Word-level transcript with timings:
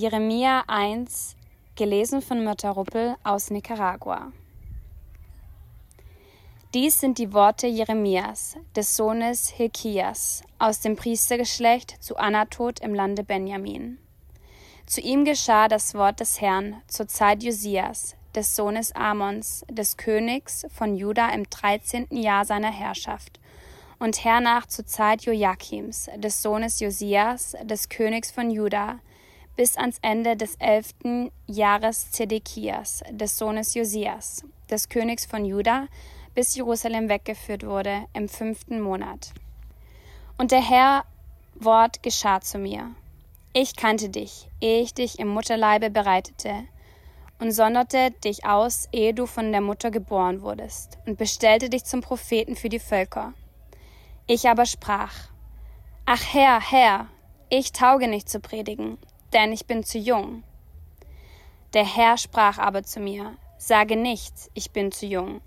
Jeremia 0.00 0.64
1, 0.66 1.36
gelesen 1.76 2.22
von 2.22 2.42
Myrta 2.42 2.70
Ruppel 2.70 3.16
aus 3.22 3.50
Nicaragua. 3.50 4.32
Dies 6.72 6.98
sind 7.00 7.18
die 7.18 7.34
Worte 7.34 7.66
Jeremias, 7.66 8.56
des 8.74 8.96
Sohnes 8.96 9.50
Hilkias, 9.50 10.42
aus 10.58 10.80
dem 10.80 10.96
Priestergeschlecht 10.96 12.02
zu 12.02 12.16
Anatot 12.16 12.80
im 12.80 12.94
Lande 12.94 13.24
Benjamin. 13.24 13.98
Zu 14.86 15.02
ihm 15.02 15.26
geschah 15.26 15.68
das 15.68 15.92
Wort 15.92 16.20
des 16.20 16.40
Herrn 16.40 16.80
zur 16.86 17.06
Zeit 17.06 17.42
Josias, 17.42 18.16
des 18.34 18.56
Sohnes 18.56 18.92
Amons, 18.92 19.66
des 19.70 19.98
Königs 19.98 20.64
von 20.74 20.96
Juda 20.96 21.28
im 21.28 21.44
dreizehnten 21.50 22.16
Jahr 22.16 22.46
seiner 22.46 22.72
Herrschaft, 22.72 23.38
und 23.98 24.24
hernach 24.24 24.64
zur 24.64 24.86
Zeit 24.86 25.26
Joachims, 25.26 26.08
des 26.16 26.40
Sohnes 26.40 26.80
Josias, 26.80 27.54
des 27.64 27.90
Königs 27.90 28.30
von 28.30 28.50
Juda, 28.50 28.98
bis 29.60 29.76
ans 29.76 29.98
Ende 30.00 30.38
des 30.38 30.54
elften 30.54 31.30
Jahres 31.46 32.12
Zedekias, 32.12 33.04
des 33.10 33.36
Sohnes 33.36 33.74
Josias, 33.74 34.42
des 34.70 34.88
Königs 34.88 35.26
von 35.26 35.44
Juda, 35.44 35.86
bis 36.34 36.56
Jerusalem 36.56 37.10
weggeführt 37.10 37.66
wurde 37.66 38.06
im 38.14 38.30
fünften 38.30 38.80
Monat. 38.80 39.34
Und 40.38 40.50
der 40.50 40.66
Herr 40.66 41.04
Wort 41.56 42.02
geschah 42.02 42.40
zu 42.40 42.56
mir. 42.56 42.92
Ich 43.52 43.76
kannte 43.76 44.08
dich, 44.08 44.48
ehe 44.62 44.80
ich 44.80 44.94
dich 44.94 45.18
im 45.18 45.28
Mutterleibe 45.28 45.90
bereitete, 45.90 46.64
und 47.38 47.52
sonderte 47.52 48.12
dich 48.24 48.46
aus, 48.46 48.88
ehe 48.92 49.12
du 49.12 49.26
von 49.26 49.52
der 49.52 49.60
Mutter 49.60 49.90
geboren 49.90 50.40
wurdest, 50.40 50.96
und 51.04 51.18
bestellte 51.18 51.68
dich 51.68 51.84
zum 51.84 52.00
Propheten 52.00 52.56
für 52.56 52.70
die 52.70 52.78
Völker. 52.78 53.34
Ich 54.26 54.48
aber 54.48 54.64
sprach, 54.64 55.12
Ach 56.06 56.22
Herr, 56.32 56.62
Herr, 56.62 57.08
ich 57.50 57.72
tauge 57.72 58.08
nicht 58.08 58.30
zu 58.30 58.40
predigen, 58.40 58.96
denn 59.32 59.52
ich 59.52 59.66
bin 59.66 59.84
zu 59.84 59.98
jung. 59.98 60.42
Der 61.72 61.84
Herr 61.84 62.18
sprach 62.18 62.58
aber 62.58 62.82
zu 62.82 63.00
mir, 63.00 63.36
Sage 63.58 63.96
nicht, 63.96 64.34
ich 64.54 64.70
bin 64.70 64.90
zu 64.90 65.04
jung, 65.04 65.42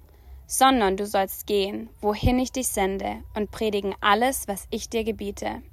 sondern 0.46 0.98
du 0.98 1.08
sollst 1.08 1.48
gehen, 1.48 1.90
wohin 2.00 2.38
ich 2.38 2.52
dich 2.52 2.68
sende, 2.68 3.24
und 3.36 3.50
predigen 3.50 3.96
alles, 4.02 4.48
was 4.48 4.68
ich 4.70 4.88
dir 4.88 5.04
gebiete. 5.04 5.64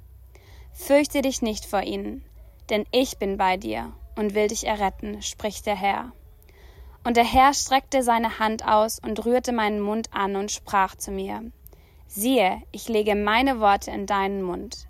Fürchte 0.73 1.21
dich 1.21 1.43
nicht 1.43 1.65
vor 1.65 1.83
ihnen, 1.83 2.25
denn 2.69 2.85
ich 2.91 3.17
bin 3.17 3.37
bei 3.37 3.57
dir 3.57 3.93
und 4.15 4.33
will 4.33 4.47
dich 4.47 4.65
erretten, 4.65 5.21
spricht 5.21 5.67
der 5.67 5.75
Herr. 5.75 6.13
Und 7.03 7.17
der 7.17 7.25
Herr 7.25 7.53
streckte 7.53 8.01
seine 8.01 8.39
Hand 8.39 8.65
aus 8.65 8.99
und 8.99 9.23
rührte 9.25 9.51
meinen 9.51 9.79
Mund 9.79 10.09
an 10.11 10.35
und 10.35 10.51
sprach 10.51 10.95
zu 10.95 11.11
mir, 11.11 11.51
Siehe, 12.07 12.61
ich 12.71 12.89
lege 12.89 13.15
meine 13.15 13.59
Worte 13.59 13.91
in 13.91 14.05
deinen 14.05 14.41
Mund. 14.41 14.87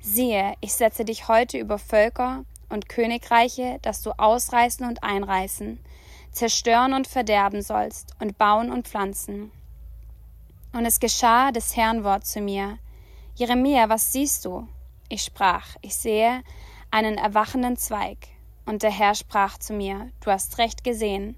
Siehe, 0.00 0.54
ich 0.60 0.72
setze 0.72 1.04
dich 1.04 1.28
heute 1.28 1.58
über 1.58 1.78
Völker 1.78 2.44
und 2.70 2.88
Königreiche, 2.88 3.78
dass 3.82 4.02
du 4.02 4.12
ausreißen 4.12 4.86
und 4.86 5.02
einreißen, 5.02 5.78
zerstören 6.32 6.94
und 6.94 7.06
verderben 7.06 7.62
sollst 7.62 8.14
und 8.20 8.38
bauen 8.38 8.70
und 8.70 8.88
pflanzen. 8.88 9.52
Und 10.72 10.86
es 10.86 11.00
geschah 11.00 11.50
des 11.52 11.76
Herrn 11.76 12.04
Wort 12.04 12.24
zu 12.24 12.40
mir, 12.40 12.78
Jeremia, 13.34 13.88
was 13.88 14.12
siehst 14.12 14.44
du? 14.44 14.68
Ich 15.08 15.22
sprach, 15.22 15.76
ich 15.80 15.96
sehe 15.96 16.42
einen 16.90 17.18
erwachenden 17.18 17.76
Zweig. 17.76 18.18
Und 18.66 18.82
der 18.82 18.90
Herr 18.90 19.14
sprach 19.14 19.58
zu 19.58 19.72
mir, 19.72 20.10
du 20.20 20.30
hast 20.30 20.58
recht 20.58 20.84
gesehen, 20.84 21.36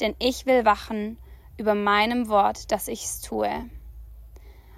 denn 0.00 0.14
ich 0.18 0.46
will 0.46 0.64
wachen 0.64 1.18
über 1.58 1.74
meinem 1.74 2.28
Wort, 2.28 2.72
dass 2.72 2.88
ich's 2.88 3.20
tue. 3.20 3.68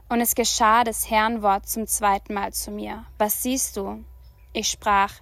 Und 0.08 0.20
es 0.20 0.34
geschah 0.34 0.84
des 0.84 1.08
Herrn 1.10 1.42
Wort 1.42 1.68
zum 1.68 1.86
zweiten 1.86 2.34
Mal 2.34 2.52
zu 2.52 2.70
mir. 2.70 3.04
Was 3.18 3.42
siehst 3.42 3.76
du? 3.76 4.04
Ich 4.52 4.68
sprach, 4.68 5.12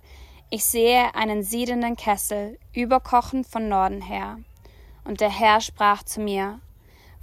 ich 0.54 0.66
sehe 0.66 1.14
einen 1.14 1.42
siedenden 1.42 1.96
Kessel, 1.96 2.58
überkochend 2.74 3.46
von 3.46 3.70
Norden 3.70 4.02
her. 4.02 4.36
Und 5.02 5.22
der 5.22 5.30
Herr 5.30 5.62
sprach 5.62 6.02
zu 6.02 6.20
mir, 6.20 6.60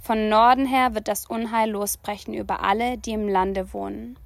von 0.00 0.28
Norden 0.28 0.66
her 0.66 0.96
wird 0.96 1.06
das 1.06 1.26
Unheil 1.26 1.70
losbrechen 1.70 2.34
über 2.34 2.64
alle, 2.64 2.98
die 2.98 3.12
im 3.12 3.28
Lande 3.28 3.72
wohnen. 3.72 4.18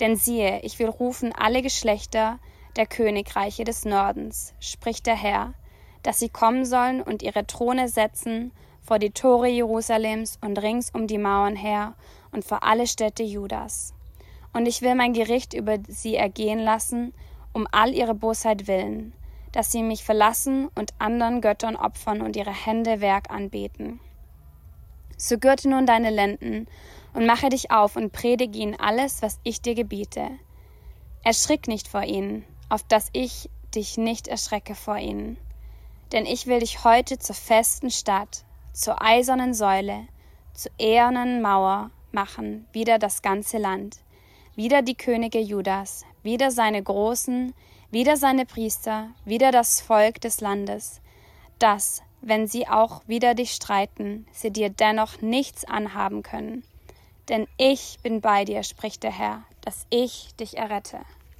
Denn 0.00 0.16
siehe, 0.16 0.62
ich 0.62 0.78
will 0.78 0.88
rufen 0.88 1.34
alle 1.34 1.60
Geschlechter 1.60 2.38
der 2.76 2.86
Königreiche 2.86 3.64
des 3.64 3.84
Nordens, 3.84 4.54
spricht 4.58 5.06
der 5.06 5.16
Herr, 5.16 5.52
dass 6.02 6.18
sie 6.18 6.30
kommen 6.30 6.64
sollen 6.64 7.02
und 7.02 7.22
ihre 7.22 7.46
Throne 7.46 7.90
setzen 7.90 8.52
vor 8.80 8.98
die 8.98 9.10
Tore 9.10 9.48
Jerusalems 9.48 10.38
und 10.40 10.56
rings 10.62 10.88
um 10.94 11.06
die 11.06 11.18
Mauern 11.18 11.56
her 11.56 11.92
und 12.32 12.46
vor 12.46 12.64
alle 12.64 12.86
Städte 12.86 13.22
Judas. 13.22 13.92
Und 14.54 14.64
ich 14.64 14.80
will 14.80 14.94
mein 14.94 15.12
Gericht 15.12 15.52
über 15.52 15.76
sie 15.88 16.16
ergehen 16.16 16.58
lassen, 16.58 17.12
um 17.52 17.66
all 17.70 17.94
ihre 17.94 18.14
Bosheit 18.14 18.66
willen, 18.66 19.12
dass 19.52 19.72
sie 19.72 19.82
mich 19.82 20.04
verlassen 20.04 20.68
und 20.74 20.92
anderen 20.98 21.40
Göttern 21.40 21.76
opfern 21.76 22.20
und 22.20 22.36
ihre 22.36 22.52
Hände 22.52 23.00
Werk 23.00 23.30
anbeten. 23.30 24.00
So 25.16 25.38
gürte 25.38 25.68
nun 25.68 25.86
deine 25.86 26.10
Lenden 26.10 26.66
und 27.12 27.26
mache 27.26 27.48
dich 27.48 27.70
auf 27.70 27.96
und 27.96 28.12
predige 28.12 28.58
ihnen 28.58 28.78
alles, 28.78 29.22
was 29.22 29.38
ich 29.42 29.60
dir 29.60 29.74
gebiete. 29.74 30.30
Erschrick 31.22 31.68
nicht 31.68 31.88
vor 31.88 32.04
ihnen, 32.04 32.44
auf 32.68 32.82
dass 32.84 33.10
ich 33.12 33.50
dich 33.74 33.98
nicht 33.98 34.28
erschrecke 34.28 34.74
vor 34.74 34.96
ihnen. 34.96 35.36
Denn 36.12 36.26
ich 36.26 36.46
will 36.46 36.60
dich 36.60 36.84
heute 36.84 37.18
zur 37.18 37.36
festen 37.36 37.90
Stadt, 37.90 38.44
zur 38.72 39.02
eisernen 39.02 39.54
Säule, 39.54 40.06
zur 40.54 40.72
ehernen 40.78 41.42
Mauer 41.42 41.90
machen, 42.12 42.66
wieder 42.72 42.98
das 42.98 43.22
ganze 43.22 43.58
Land, 43.58 43.98
wieder 44.56 44.82
die 44.82 44.96
Könige 44.96 45.40
Judas, 45.40 46.04
wieder 46.22 46.50
seine 46.50 46.82
Großen, 46.82 47.54
wieder 47.90 48.16
seine 48.16 48.46
Priester, 48.46 49.08
wieder 49.24 49.50
das 49.50 49.80
Volk 49.80 50.20
des 50.20 50.40
Landes, 50.40 51.00
dass, 51.58 52.02
wenn 52.20 52.46
sie 52.46 52.68
auch 52.68 53.02
wider 53.06 53.34
dich 53.34 53.52
streiten, 53.52 54.26
sie 54.32 54.50
dir 54.50 54.70
dennoch 54.70 55.20
nichts 55.20 55.64
anhaben 55.64 56.22
können. 56.22 56.64
Denn 57.28 57.46
ich 57.56 57.98
bin 58.02 58.20
bei 58.20 58.44
dir, 58.44 58.62
spricht 58.62 59.02
der 59.02 59.16
Herr, 59.16 59.42
dass 59.60 59.86
ich 59.90 60.34
dich 60.36 60.56
errette. 60.56 61.00